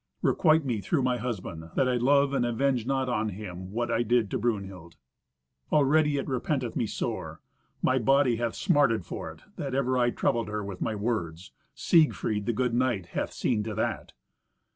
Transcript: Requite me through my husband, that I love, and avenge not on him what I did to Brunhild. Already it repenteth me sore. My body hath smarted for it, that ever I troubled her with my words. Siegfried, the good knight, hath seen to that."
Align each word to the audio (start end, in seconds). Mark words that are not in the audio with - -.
Requite 0.23 0.65
me 0.65 0.81
through 0.81 1.03
my 1.03 1.17
husband, 1.17 1.65
that 1.75 1.87
I 1.87 1.93
love, 1.97 2.33
and 2.33 2.43
avenge 2.43 2.87
not 2.87 3.07
on 3.07 3.29
him 3.29 3.69
what 3.69 3.91
I 3.91 4.01
did 4.01 4.31
to 4.31 4.39
Brunhild. 4.39 4.95
Already 5.71 6.17
it 6.17 6.27
repenteth 6.27 6.75
me 6.75 6.87
sore. 6.87 7.39
My 7.83 7.99
body 7.99 8.37
hath 8.37 8.55
smarted 8.55 9.05
for 9.05 9.31
it, 9.31 9.43
that 9.57 9.75
ever 9.75 9.99
I 9.99 10.09
troubled 10.09 10.47
her 10.47 10.65
with 10.65 10.81
my 10.81 10.95
words. 10.95 11.51
Siegfried, 11.75 12.47
the 12.47 12.51
good 12.53 12.73
knight, 12.73 13.05
hath 13.13 13.31
seen 13.31 13.61
to 13.61 13.75
that." 13.75 14.13